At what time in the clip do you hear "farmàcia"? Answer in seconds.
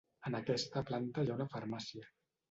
1.57-2.09